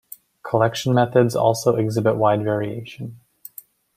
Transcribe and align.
Collection 0.41 0.95
methods 0.95 1.35
also 1.35 1.75
exhibit 1.75 2.15
wide 2.17 2.43
variation. 2.43 3.19